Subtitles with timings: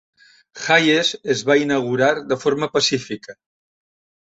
[0.61, 3.39] Hayes es va inaugurar de forma pacífica.